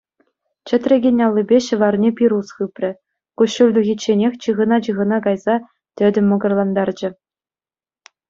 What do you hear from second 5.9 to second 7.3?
тӗтӗм мӑкӑрлантарчӗ.